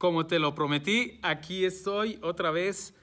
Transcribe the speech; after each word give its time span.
como 0.00 0.26
te 0.26 0.38
lo 0.38 0.54
prometí, 0.54 1.18
aquí 1.20 1.66
estoy 1.66 2.18
otra 2.22 2.50
vez 2.50 2.94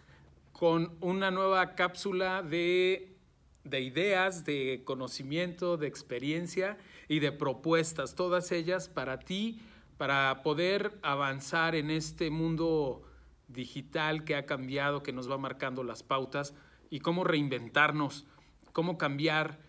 con 0.51 0.97
una 0.99 1.29
nueva 1.29 1.75
cápsula 1.75 2.41
de, 2.41 3.15
de, 3.63 3.81
ideas, 3.81 4.45
de 4.45 4.81
conocimiento, 4.83 5.77
de 5.77 5.85
experiencia 5.85 6.75
y 7.07 7.19
de 7.19 7.31
propuestas, 7.31 8.15
todas 8.15 8.51
ellas 8.51 8.89
para 8.89 9.19
ti, 9.19 9.61
para 9.99 10.41
poder 10.41 10.97
avanzar 11.03 11.75
en 11.75 11.91
este 11.91 12.31
mundo 12.31 13.03
digital 13.47 14.23
que 14.23 14.35
ha 14.35 14.47
cambiado, 14.47 15.03
que 15.03 15.13
nos 15.13 15.29
va 15.29 15.37
marcando 15.37 15.83
las 15.83 16.01
pautas 16.01 16.55
y 16.89 17.01
cómo 17.01 17.23
reinventarnos, 17.23 18.25
cómo 18.73 18.97
cambiar 18.97 19.59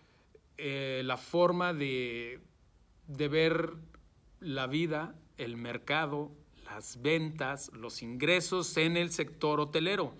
eh, 0.57 1.03
la 1.05 1.17
forma 1.17 1.75
de, 1.75 2.39
de 3.05 3.27
ver 3.27 3.73
la 4.39 4.65
vida, 4.65 5.13
el 5.37 5.57
mercado, 5.57 6.31
las 6.71 7.01
ventas, 7.01 7.71
los 7.73 8.01
ingresos 8.01 8.77
en 8.77 8.95
el 8.95 9.11
sector 9.11 9.59
hotelero. 9.59 10.13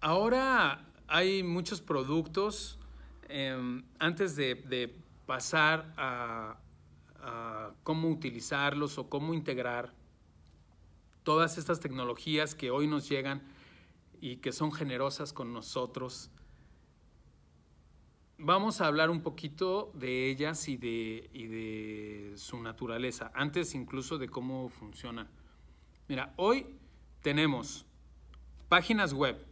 Ahora 0.00 0.86
hay 1.06 1.42
muchos 1.42 1.80
productos. 1.80 2.78
Eh, 3.28 3.82
antes 3.98 4.36
de, 4.36 4.94
pasar 5.26 5.94
a, 5.96 6.58
cómo 7.84 8.08
utilizarlos 8.08 8.98
o 8.98 9.08
cómo 9.08 9.32
integrar 9.32 9.94
todas 11.22 11.56
estas 11.56 11.78
tecnologías 11.78 12.56
que 12.56 12.72
hoy 12.72 12.88
nos 12.88 13.08
llegan 13.08 13.42
y 14.20 14.38
que 14.38 14.50
son 14.50 14.72
generosas 14.72 15.32
con 15.32 15.52
nosotros, 15.52 16.30
vamos 18.42 18.80
a 18.80 18.88
hablar 18.88 19.08
un 19.08 19.22
poquito 19.22 19.92
de 19.94 20.28
ellas 20.28 20.68
y 20.68 20.76
de, 20.76 21.30
y 21.32 21.46
de 21.46 22.32
su 22.36 22.60
naturaleza, 22.60 23.30
antes 23.34 23.74
incluso 23.74 24.18
de 24.18 24.28
cómo 24.28 24.68
funcionan. 24.68 25.28
Mira, 26.08 26.34
hoy 26.36 26.66
tenemos 27.22 27.86
páginas 28.68 29.14
web. 29.14 29.46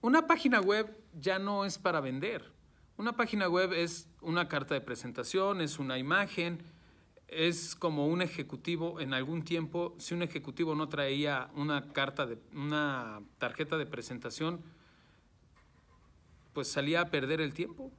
Una 0.00 0.26
página 0.26 0.60
web 0.60 0.98
ya 1.18 1.38
no 1.38 1.64
es 1.64 1.78
para 1.78 2.00
vender. 2.00 2.50
Una 2.96 3.16
página 3.16 3.48
web 3.48 3.72
es 3.72 4.08
una 4.20 4.48
carta 4.48 4.74
de 4.74 4.80
presentación, 4.80 5.60
es 5.60 5.78
una 5.78 5.96
imagen, 5.96 6.62
es 7.28 7.76
como 7.76 8.08
un 8.08 8.20
ejecutivo 8.20 8.98
en 8.98 9.14
algún 9.14 9.44
tiempo, 9.44 9.94
si 9.98 10.14
un 10.14 10.22
ejecutivo 10.22 10.74
no 10.74 10.88
traía 10.88 11.50
una 11.54 11.92
carta 11.92 12.26
de 12.26 12.38
una 12.52 13.22
tarjeta 13.38 13.78
de 13.78 13.86
presentación, 13.86 14.60
pues 16.52 16.68
salía 16.68 17.02
a 17.02 17.10
perder 17.10 17.40
el 17.40 17.54
tiempo, 17.54 17.92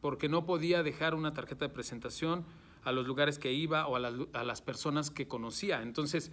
porque 0.00 0.28
no 0.28 0.44
podía 0.46 0.82
dejar 0.82 1.14
una 1.14 1.32
tarjeta 1.32 1.66
de 1.66 1.74
presentación 1.74 2.44
a 2.84 2.92
los 2.92 3.06
lugares 3.06 3.38
que 3.38 3.52
iba 3.52 3.86
o 3.86 3.96
a, 3.96 4.00
la, 4.00 4.12
a 4.32 4.44
las 4.44 4.62
personas 4.62 5.10
que 5.10 5.26
conocía. 5.26 5.82
Entonces, 5.82 6.30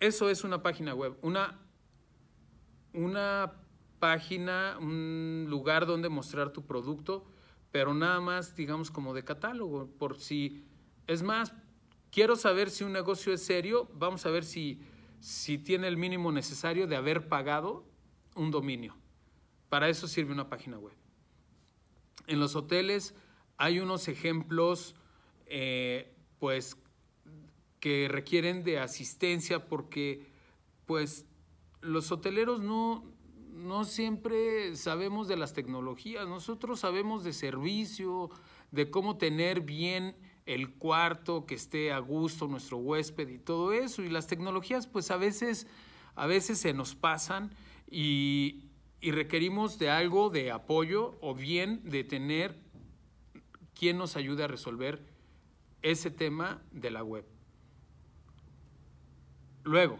eso 0.00 0.30
es 0.30 0.44
una 0.44 0.62
página 0.62 0.94
web, 0.94 1.16
una, 1.22 1.58
una 2.92 3.52
página, 3.98 4.76
un 4.80 5.46
lugar 5.48 5.86
donde 5.86 6.08
mostrar 6.08 6.50
tu 6.50 6.64
producto, 6.64 7.24
pero 7.70 7.94
nada 7.94 8.20
más, 8.20 8.54
digamos, 8.54 8.90
como 8.90 9.14
de 9.14 9.24
catálogo, 9.24 9.88
por 9.98 10.18
si, 10.18 10.64
es 11.06 11.22
más, 11.22 11.54
quiero 12.10 12.36
saber 12.36 12.70
si 12.70 12.84
un 12.84 12.92
negocio 12.92 13.32
es 13.32 13.42
serio, 13.44 13.90
vamos 13.94 14.24
a 14.26 14.30
ver 14.30 14.44
si, 14.44 14.80
si 15.20 15.58
tiene 15.58 15.88
el 15.88 15.96
mínimo 15.96 16.32
necesario 16.32 16.86
de 16.86 16.96
haber 16.96 17.28
pagado 17.28 17.84
un 18.36 18.50
dominio. 18.50 18.94
Para 19.74 19.88
eso 19.88 20.06
sirve 20.06 20.32
una 20.32 20.48
página 20.48 20.78
web. 20.78 20.94
En 22.28 22.38
los 22.38 22.54
hoteles 22.54 23.12
hay 23.56 23.80
unos 23.80 24.06
ejemplos, 24.06 24.94
eh, 25.46 26.14
pues, 26.38 26.76
que 27.80 28.06
requieren 28.08 28.62
de 28.62 28.78
asistencia 28.78 29.66
porque, 29.66 30.28
pues, 30.86 31.26
los 31.80 32.12
hoteleros 32.12 32.62
no, 32.62 33.04
no 33.50 33.82
siempre 33.82 34.76
sabemos 34.76 35.26
de 35.26 35.38
las 35.38 35.54
tecnologías. 35.54 36.28
Nosotros 36.28 36.78
sabemos 36.78 37.24
de 37.24 37.32
servicio, 37.32 38.30
de 38.70 38.92
cómo 38.92 39.18
tener 39.18 39.62
bien 39.62 40.14
el 40.46 40.74
cuarto, 40.74 41.46
que 41.46 41.56
esté 41.56 41.90
a 41.90 41.98
gusto 41.98 42.46
nuestro 42.46 42.76
huésped 42.76 43.28
y 43.28 43.38
todo 43.40 43.72
eso. 43.72 44.04
Y 44.04 44.08
las 44.08 44.28
tecnologías, 44.28 44.86
pues, 44.86 45.10
a 45.10 45.16
veces, 45.16 45.66
a 46.14 46.28
veces 46.28 46.60
se 46.60 46.72
nos 46.74 46.94
pasan 46.94 47.50
y, 47.90 48.70
y 49.00 49.10
requerimos 49.10 49.78
de 49.78 49.90
algo 49.90 50.30
de 50.30 50.50
apoyo 50.50 51.18
o 51.20 51.34
bien 51.34 51.82
de 51.84 52.04
tener 52.04 52.58
quien 53.74 53.98
nos 53.98 54.16
ayude 54.16 54.44
a 54.44 54.46
resolver 54.46 55.04
ese 55.82 56.10
tema 56.10 56.62
de 56.70 56.90
la 56.90 57.04
web. 57.04 57.26
Luego, 59.62 59.98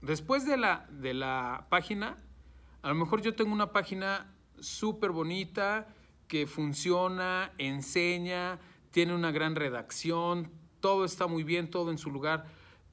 después 0.00 0.46
de 0.46 0.56
la, 0.56 0.86
de 0.90 1.14
la 1.14 1.66
página, 1.68 2.16
a 2.82 2.88
lo 2.88 2.94
mejor 2.94 3.20
yo 3.20 3.34
tengo 3.34 3.52
una 3.52 3.72
página 3.72 4.34
súper 4.60 5.10
bonita 5.10 5.88
que 6.26 6.46
funciona, 6.46 7.52
enseña, 7.58 8.58
tiene 8.90 9.14
una 9.14 9.30
gran 9.30 9.56
redacción, 9.56 10.50
todo 10.80 11.04
está 11.04 11.26
muy 11.26 11.42
bien, 11.42 11.70
todo 11.70 11.90
en 11.90 11.98
su 11.98 12.10
lugar, 12.10 12.46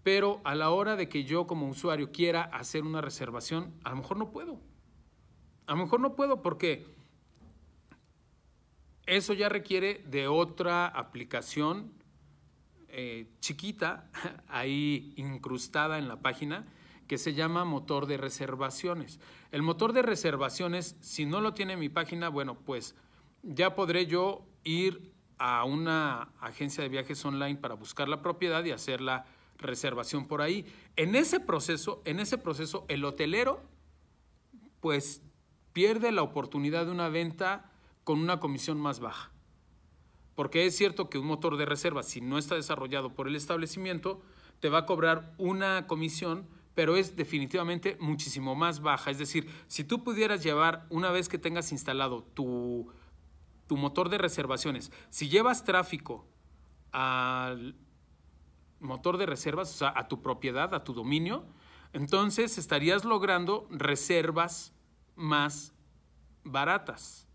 pero 0.03 0.41
a 0.43 0.55
la 0.55 0.69
hora 0.69 0.95
de 0.95 1.09
que 1.09 1.23
yo 1.23 1.47
como 1.47 1.67
usuario 1.67 2.11
quiera 2.11 2.43
hacer 2.43 2.83
una 2.83 3.01
reservación, 3.01 3.73
a 3.83 3.89
lo 3.89 3.97
mejor 3.97 4.17
no 4.17 4.31
puedo. 4.31 4.59
A 5.67 5.73
lo 5.73 5.83
mejor 5.83 5.99
no 5.99 6.15
puedo 6.15 6.41
porque 6.41 6.85
eso 9.05 9.33
ya 9.33 9.49
requiere 9.49 10.03
de 10.07 10.27
otra 10.27 10.87
aplicación 10.87 11.91
eh, 12.89 13.27
chiquita 13.39 14.09
ahí 14.47 15.13
incrustada 15.17 15.97
en 15.97 16.07
la 16.07 16.21
página 16.21 16.65
que 17.07 17.17
se 17.17 17.33
llama 17.33 17.65
motor 17.65 18.07
de 18.07 18.17
reservaciones. 18.17 19.19
El 19.51 19.61
motor 19.61 19.93
de 19.93 20.01
reservaciones, 20.01 20.95
si 21.01 21.25
no 21.25 21.39
lo 21.39 21.53
tiene 21.53 21.77
mi 21.77 21.89
página, 21.89 22.29
bueno, 22.29 22.55
pues 22.55 22.95
ya 23.43 23.75
podré 23.75 24.07
yo 24.07 24.45
ir 24.63 25.13
a 25.37 25.65
una 25.65 26.33
agencia 26.39 26.81
de 26.81 26.89
viajes 26.89 27.23
online 27.25 27.57
para 27.57 27.75
buscar 27.75 28.07
la 28.07 28.21
propiedad 28.21 28.63
y 28.63 28.71
hacer 28.71 29.01
la 29.01 29.25
reservación 29.57 30.27
por 30.27 30.41
ahí. 30.41 30.65
En 30.95 31.15
ese 31.15 31.39
proceso, 31.39 32.01
en 32.05 32.19
ese 32.19 32.37
proceso, 32.37 32.85
el 32.87 33.05
hotelero, 33.05 33.61
pues 34.79 35.21
pierde 35.75 36.13
la 36.13 36.23
oportunidad 36.23 36.85
de 36.85 36.93
una 36.93 37.09
venta 37.09 37.69
con 38.05 38.19
una 38.19 38.39
comisión 38.39 38.79
más 38.79 39.01
baja. 39.01 39.33
Porque 40.33 40.65
es 40.65 40.77
cierto 40.77 41.09
que 41.09 41.17
un 41.17 41.27
motor 41.27 41.57
de 41.57 41.65
reserva, 41.65 42.01
si 42.01 42.21
no 42.21 42.37
está 42.37 42.55
desarrollado 42.55 43.13
por 43.13 43.27
el 43.27 43.35
establecimiento, 43.35 44.21
te 44.61 44.69
va 44.69 44.79
a 44.79 44.85
cobrar 44.85 45.35
una 45.37 45.85
comisión, 45.85 46.47
pero 46.75 46.95
es 46.95 47.17
definitivamente 47.17 47.97
muchísimo 47.99 48.55
más 48.55 48.79
baja. 48.79 49.11
Es 49.11 49.17
decir, 49.17 49.49
si 49.67 49.83
tú 49.83 50.01
pudieras 50.01 50.41
llevar, 50.41 50.85
una 50.89 51.11
vez 51.11 51.27
que 51.27 51.37
tengas 51.37 51.73
instalado 51.73 52.23
tu, 52.23 52.89
tu 53.67 53.75
motor 53.75 54.07
de 54.07 54.17
reservaciones, 54.17 54.93
si 55.09 55.27
llevas 55.27 55.65
tráfico 55.65 56.25
al 56.93 57.75
motor 58.79 59.17
de 59.17 59.25
reservas, 59.25 59.71
o 59.71 59.77
sea, 59.77 59.93
a 59.93 60.07
tu 60.07 60.21
propiedad, 60.21 60.73
a 60.73 60.85
tu 60.85 60.93
dominio, 60.93 61.45
entonces 61.91 62.57
estarías 62.57 63.03
logrando 63.03 63.67
reservas 63.71 64.71
más 65.15 65.73
baratas. 66.43 67.27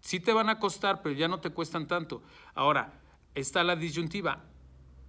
Sí 0.00 0.20
te 0.20 0.32
van 0.32 0.48
a 0.48 0.58
costar, 0.58 1.02
pero 1.02 1.14
ya 1.14 1.28
no 1.28 1.40
te 1.40 1.50
cuestan 1.50 1.86
tanto. 1.86 2.22
Ahora, 2.54 3.00
está 3.34 3.62
la 3.64 3.76
disyuntiva. 3.76 4.44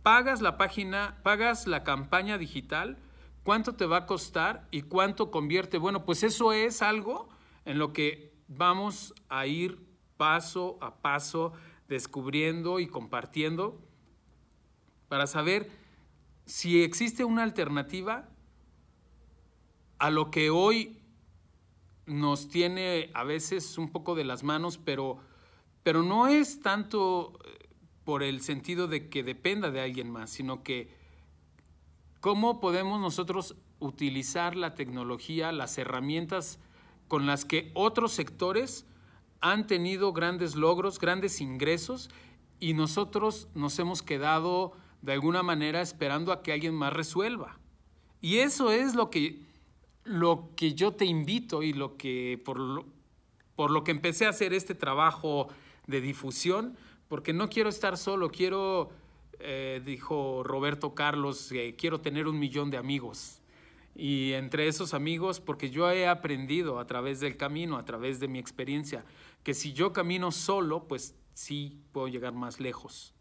Pagas 0.04 0.42
la 0.42 0.58
página, 0.58 1.20
pagas 1.24 1.68
la 1.68 1.84
campaña 1.84 2.38
digital, 2.38 2.98
¿cuánto 3.44 3.76
te 3.76 3.86
va 3.86 3.98
a 3.98 4.06
costar 4.06 4.68
y 4.72 4.84
cuánto 4.84 5.32
convierte? 5.32 5.78
Bueno, 5.78 6.06
pues 6.06 6.24
eso 6.24 6.54
es 6.54 6.82
algo 6.82 7.30
en 7.66 7.78
lo 7.78 7.94
que 7.94 8.34
vamos 8.48 9.14
a 9.28 9.46
ir 9.46 9.86
paso 10.18 10.78
a 10.82 10.96
paso 11.02 11.54
descubriendo 11.88 12.80
y 12.80 12.88
compartiendo 12.88 13.82
para 15.08 15.28
saber 15.28 15.72
si 16.46 16.84
existe 16.84 17.24
una 17.24 17.44
alternativa 17.44 18.30
a 19.98 20.10
lo 20.10 20.32
que 20.32 20.50
hoy 20.50 20.99
nos 22.10 22.50
tiene 22.50 23.12
a 23.14 23.24
veces 23.24 23.78
un 23.78 23.92
poco 23.92 24.16
de 24.16 24.26
las 24.26 24.44
manos, 24.44 24.78
pero, 24.78 25.18
pero 25.84 26.04
no 26.04 26.28
es 26.28 26.60
tanto 26.60 27.40
eh, 27.46 27.70
por 28.04 28.24
el 28.24 28.42
sentido 28.42 28.88
de 28.88 29.10
que 29.10 29.24
dependa 29.24 29.72
de 29.72 29.82
alguien 29.82 30.10
más, 30.10 30.30
sino 30.30 30.64
que 30.64 30.90
cómo 32.20 32.60
podemos 32.60 33.00
nosotros 33.00 33.56
utilizar 33.80 34.56
la 34.56 34.76
tecnología, 34.76 35.52
las 35.52 35.78
herramientas 35.78 36.60
con 37.08 37.26
las 37.26 37.46
que 37.46 37.72
otros 37.74 38.12
sectores 38.12 38.86
han 39.42 39.68
tenido 39.68 40.12
grandes 40.12 40.56
logros, 40.56 41.00
grandes 41.00 41.40
ingresos, 41.40 42.10
y 42.60 42.74
nosotros 42.74 43.48
nos 43.56 43.80
hemos 43.80 44.02
quedado 44.02 44.74
de 45.02 45.14
alguna 45.14 45.44
manera 45.44 45.82
esperando 45.82 46.34
a 46.34 46.44
que 46.44 46.52
alguien 46.52 46.76
más 46.76 46.92
resuelva. 46.92 47.58
Y 48.22 48.40
eso 48.40 48.72
es 48.72 48.96
lo 48.96 49.10
que 49.10 49.49
lo 50.10 50.50
que 50.56 50.74
yo 50.74 50.94
te 50.94 51.06
invito 51.06 51.62
y 51.62 51.72
lo 51.72 51.96
que 51.96 52.42
por 52.44 52.60
lo, 52.60 52.86
por 53.56 53.70
lo 53.70 53.84
que 53.84 53.92
empecé 53.92 54.26
a 54.26 54.30
hacer 54.30 54.54
este 54.54 54.74
trabajo 54.74 55.50
de 55.86 56.02
difusión, 56.02 56.76
porque 57.08 57.32
no 57.32 57.48
quiero 57.48 57.70
estar 57.70 57.96
solo, 57.98 58.30
quiero 58.30 58.90
eh, 59.40 59.82
dijo 59.86 60.42
Roberto 60.44 60.96
Carlos, 60.96 61.54
quiero 61.78 62.02
tener 62.02 62.28
un 62.28 62.40
millón 62.40 62.72
de 62.72 62.78
amigos. 62.78 63.42
Y 63.96 64.34
entre 64.34 64.68
esos 64.68 64.94
amigos, 64.94 65.40
porque 65.40 65.70
yo 65.70 65.90
he 65.92 66.08
aprendido 66.08 66.80
a 66.80 66.88
través 66.88 67.20
del 67.20 67.38
camino, 67.38 67.78
a 67.78 67.86
través 67.86 68.20
de 68.20 68.28
mi 68.28 68.40
experiencia, 68.40 69.06
que 69.44 69.54
si 69.54 69.74
yo 69.74 69.94
camino 69.94 70.32
solo, 70.32 70.88
pues 70.88 71.16
sí 71.34 71.78
puedo 71.92 72.08
llegar 72.08 72.34
más 72.34 72.60
lejos. 72.60 73.14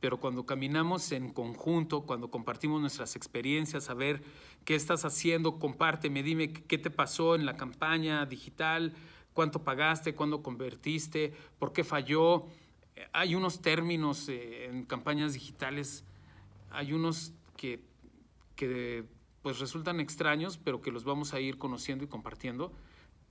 Pero 0.00 0.20
cuando 0.20 0.46
caminamos 0.46 1.10
en 1.12 1.32
conjunto, 1.32 2.02
cuando 2.02 2.30
compartimos 2.30 2.80
nuestras 2.80 3.16
experiencias, 3.16 3.90
a 3.90 3.94
ver 3.94 4.22
qué 4.64 4.74
estás 4.74 5.04
haciendo, 5.04 5.58
compárteme, 5.58 6.22
dime 6.22 6.52
qué 6.52 6.78
te 6.78 6.90
pasó 6.90 7.34
en 7.34 7.46
la 7.46 7.56
campaña 7.56 8.24
digital, 8.26 8.94
cuánto 9.34 9.64
pagaste, 9.64 10.14
cuándo 10.14 10.42
convertiste, 10.42 11.32
por 11.58 11.72
qué 11.72 11.84
falló. 11.84 12.46
Hay 13.12 13.34
unos 13.34 13.60
términos 13.60 14.28
eh, 14.28 14.66
en 14.66 14.84
campañas 14.84 15.32
digitales, 15.32 16.04
hay 16.70 16.92
unos 16.92 17.32
que, 17.56 17.82
que 18.54 19.04
pues 19.42 19.58
resultan 19.58 20.00
extraños, 20.00 20.58
pero 20.58 20.80
que 20.80 20.92
los 20.92 21.04
vamos 21.04 21.34
a 21.34 21.40
ir 21.40 21.58
conociendo 21.58 22.04
y 22.04 22.08
compartiendo. 22.08 22.72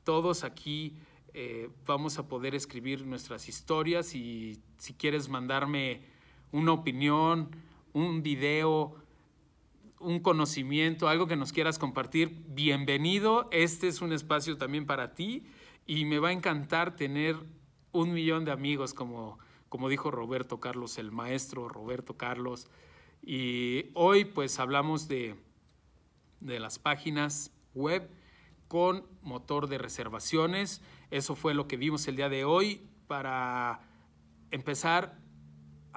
Todos 0.03 0.43
aquí 0.43 0.95
eh, 1.33 1.69
vamos 1.85 2.17
a 2.17 2.27
poder 2.27 2.55
escribir 2.55 3.05
nuestras 3.05 3.47
historias 3.47 4.15
y 4.15 4.59
si 4.77 4.93
quieres 4.93 5.29
mandarme 5.29 6.01
una 6.57 6.71
opinión, 6.71 7.55
un 7.93 8.23
video, 8.23 8.95
un 9.99 10.19
conocimiento, 10.19 11.07
algo 11.07 11.27
que 11.27 11.35
nos 11.35 11.53
quieras 11.53 11.77
compartir, 11.77 12.43
bienvenido. 12.47 13.47
Este 13.51 13.87
es 13.87 14.01
un 14.01 14.11
espacio 14.11 14.57
también 14.57 14.87
para 14.87 15.13
ti 15.13 15.45
y 15.85 16.05
me 16.05 16.17
va 16.17 16.29
a 16.29 16.31
encantar 16.31 16.95
tener 16.95 17.37
un 17.91 18.11
millón 18.11 18.43
de 18.43 18.51
amigos, 18.51 18.95
como, 18.95 19.37
como 19.69 19.87
dijo 19.87 20.09
Roberto 20.09 20.59
Carlos, 20.59 20.97
el 20.97 21.11
maestro 21.11 21.69
Roberto 21.69 22.17
Carlos. 22.17 22.67
Y 23.21 23.91
hoy 23.93 24.25
pues 24.25 24.57
hablamos 24.57 25.07
de, 25.07 25.35
de 26.39 26.59
las 26.59 26.79
páginas 26.79 27.51
web 27.75 28.09
con 28.67 29.05
motor 29.21 29.67
de 29.67 29.77
reservaciones. 29.77 30.81
Eso 31.11 31.35
fue 31.35 31.53
lo 31.53 31.67
que 31.67 31.77
vimos 31.77 32.07
el 32.07 32.15
día 32.15 32.29
de 32.29 32.45
hoy 32.45 32.81
para 33.07 33.81
empezar 34.49 35.26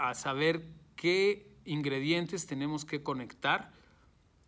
a 0.01 0.15
saber 0.15 0.67
qué 0.97 1.51
ingredientes 1.65 2.47
tenemos 2.47 2.85
que 2.85 3.03
conectar 3.03 3.73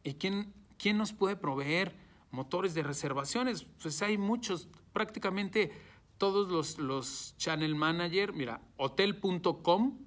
y 0.03 0.15
quién, 0.15 0.53
quién 0.79 0.97
nos 0.97 1.13
puede 1.13 1.37
proveer 1.37 1.95
motores 2.31 2.75
de 2.75 2.83
reservaciones. 2.83 3.65
Pues 3.81 4.03
hay 4.03 4.19
muchos, 4.19 4.69
prácticamente 4.93 5.73
todos 6.19 6.49
los, 6.49 6.79
los 6.79 7.35
channel 7.37 7.75
manager. 7.75 8.33
Mira, 8.33 8.63
hotel.com 8.77 9.99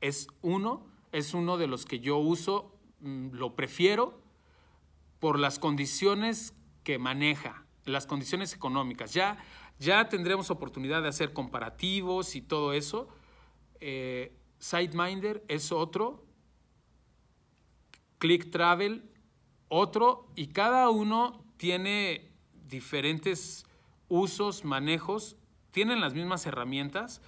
es 0.00 0.26
uno, 0.42 0.86
es 1.12 1.32
uno 1.34 1.56
de 1.56 1.66
los 1.66 1.84
que 1.84 2.00
yo 2.00 2.18
uso, 2.18 2.76
mm, 3.00 3.28
lo 3.32 3.54
prefiero 3.54 4.20
por 5.20 5.38
las 5.38 5.58
condiciones 5.58 6.54
que 6.82 6.98
maneja, 6.98 7.64
las 7.84 8.06
condiciones 8.06 8.54
económicas. 8.54 9.12
Ya, 9.12 9.38
ya 9.78 10.08
tendremos 10.08 10.50
oportunidad 10.50 11.02
de 11.02 11.08
hacer 11.08 11.32
comparativos 11.32 12.34
y 12.34 12.42
todo 12.42 12.72
eso. 12.72 13.08
Eh, 13.80 14.36
SiteMinder 14.60 15.44
es 15.48 15.72
otro. 15.72 16.24
Click 18.18 18.52
Travel 18.52 19.10
otro. 19.68 20.30
Y 20.36 20.48
cada 20.48 20.88
uno 20.90 21.44
tiene 21.56 22.30
diferentes 22.68 23.66
usos, 24.08 24.64
manejos. 24.64 25.36
Tienen 25.72 26.00
las 26.00 26.14
mismas 26.14 26.46
herramientas, 26.46 27.20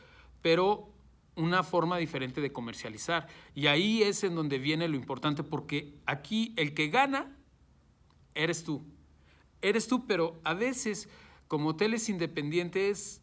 pero 0.43 0.93
una 1.35 1.65
forma 1.65 1.97
diferente 1.97 2.41
de 2.41 2.53
comercializar. 2.53 3.27
Y 3.55 3.67
ahí 3.67 4.05
es 4.05 4.23
en 4.23 4.37
donde 4.37 4.59
viene 4.59 4.87
lo 4.87 4.95
importante, 4.95 5.43
porque 5.43 5.99
aquí 6.07 6.55
el 6.57 6.75
que 6.75 6.89
gana 6.89 7.37
eres 8.35 8.63
tú 8.63 8.85
eres 9.63 9.87
tú, 9.87 10.07
pero 10.07 10.41
a 10.45 10.53
veces 10.53 11.09
como 11.49 11.71
hoteles 11.71 12.09
independientes 12.09 13.23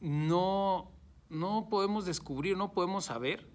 no, 0.00 0.92
no 1.28 1.68
podemos 1.68 2.06
descubrir, 2.06 2.56
no 2.56 2.72
podemos 2.72 3.06
saber 3.06 3.48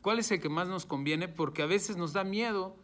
cuál 0.00 0.18
es 0.18 0.30
el 0.30 0.40
que 0.40 0.48
más 0.48 0.68
nos 0.68 0.86
conviene, 0.86 1.28
porque 1.28 1.62
a 1.62 1.66
veces 1.66 1.96
nos 1.96 2.12
da 2.12 2.24
miedo 2.24 2.78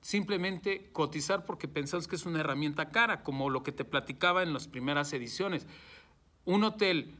simplemente 0.00 0.90
cotizar 0.92 1.44
porque 1.44 1.68
pensamos 1.68 2.06
que 2.06 2.16
es 2.16 2.26
una 2.26 2.40
herramienta 2.40 2.90
cara, 2.90 3.22
como 3.22 3.50
lo 3.50 3.62
que 3.62 3.72
te 3.72 3.84
platicaba 3.84 4.42
en 4.42 4.52
las 4.52 4.68
primeras 4.68 5.12
ediciones. 5.12 5.66
Un 6.44 6.64
hotel 6.64 7.16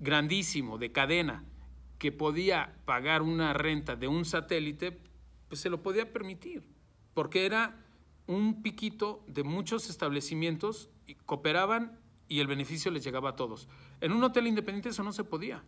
grandísimo, 0.00 0.78
de 0.78 0.92
cadena, 0.92 1.44
que 1.98 2.12
podía 2.12 2.76
pagar 2.84 3.22
una 3.22 3.52
renta 3.52 3.96
de 3.96 4.08
un 4.08 4.24
satélite, 4.24 5.00
pues 5.48 5.60
se 5.60 5.70
lo 5.70 5.82
podía 5.82 6.12
permitir, 6.12 6.68
porque 7.14 7.46
era 7.46 7.80
un 8.26 8.62
piquito 8.62 9.24
de 9.28 9.44
muchos 9.44 9.88
establecimientos 9.88 10.90
y 11.06 11.14
cooperaban 11.14 12.00
y 12.28 12.40
el 12.40 12.46
beneficio 12.46 12.90
les 12.90 13.04
llegaba 13.04 13.30
a 13.30 13.36
todos. 13.36 13.68
En 14.00 14.12
un 14.12 14.22
hotel 14.22 14.46
independiente 14.46 14.90
eso 14.90 15.02
no 15.02 15.12
se 15.12 15.24
podía. 15.24 15.62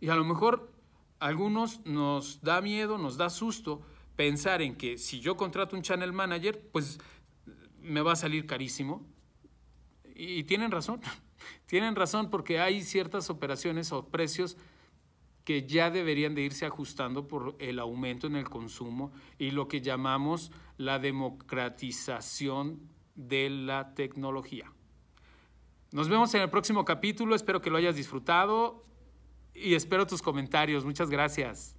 Y 0.00 0.08
a 0.08 0.16
lo 0.16 0.24
mejor 0.24 0.72
a 1.20 1.26
algunos 1.26 1.84
nos 1.84 2.40
da 2.42 2.60
miedo, 2.60 2.98
nos 2.98 3.16
da 3.16 3.30
susto 3.30 3.82
pensar 4.16 4.62
en 4.62 4.76
que 4.76 4.98
si 4.98 5.20
yo 5.20 5.36
contrato 5.36 5.76
un 5.76 5.82
channel 5.82 6.12
manager, 6.12 6.60
pues 6.72 6.98
me 7.80 8.00
va 8.00 8.12
a 8.12 8.16
salir 8.16 8.46
carísimo. 8.46 9.06
Y 10.14 10.44
tienen 10.44 10.70
razón, 10.70 11.00
tienen 11.66 11.96
razón 11.96 12.30
porque 12.30 12.60
hay 12.60 12.82
ciertas 12.82 13.30
operaciones 13.30 13.92
o 13.92 14.08
precios 14.08 14.56
que 15.44 15.66
ya 15.66 15.90
deberían 15.90 16.34
de 16.34 16.42
irse 16.42 16.66
ajustando 16.66 17.26
por 17.26 17.56
el 17.58 17.78
aumento 17.78 18.26
en 18.26 18.36
el 18.36 18.50
consumo 18.50 19.12
y 19.38 19.50
lo 19.50 19.66
que 19.66 19.80
llamamos 19.80 20.52
la 20.76 20.98
democratización 20.98 22.80
de 23.14 23.48
la 23.48 23.94
tecnología. 23.94 24.70
Nos 25.90 26.08
vemos 26.08 26.34
en 26.34 26.42
el 26.42 26.50
próximo 26.50 26.84
capítulo, 26.84 27.34
espero 27.34 27.62
que 27.62 27.70
lo 27.70 27.78
hayas 27.78 27.96
disfrutado 27.96 28.84
y 29.54 29.74
espero 29.74 30.06
tus 30.06 30.20
comentarios. 30.20 30.84
Muchas 30.84 31.08
gracias. 31.08 31.77